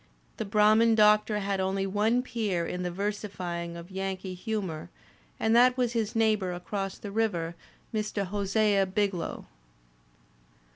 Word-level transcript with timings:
The 0.37 0.45
Brah 0.45 0.75
man 0.75 0.95
Doctor 0.95 1.37
had 1.41 1.59
only 1.59 1.85
one 1.85 2.23
peer 2.23 2.65
in 2.65 2.81
the 2.81 2.89
versifying 2.89 3.77
of 3.77 3.91
Yankee 3.91 4.33
humour 4.33 4.89
and 5.39 5.55
that 5.55 5.77
was 5.77 5.93
his 5.93 6.15
neighbour 6.15 6.53
across 6.53 6.97
the 6.97 7.11
river, 7.11 7.53
Mr. 7.93 8.25
Hosea 8.25 8.87
Biglow. 8.87 9.45